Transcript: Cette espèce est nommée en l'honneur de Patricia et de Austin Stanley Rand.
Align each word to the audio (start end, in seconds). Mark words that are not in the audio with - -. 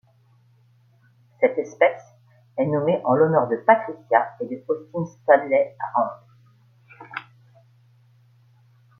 Cette 1.39 1.59
espèce 1.59 2.01
est 2.57 2.65
nommée 2.65 2.99
en 3.05 3.13
l'honneur 3.13 3.47
de 3.47 3.57
Patricia 3.57 4.35
et 4.39 4.47
de 4.47 4.63
Austin 4.67 5.05
Stanley 5.21 5.77
Rand. 5.93 7.07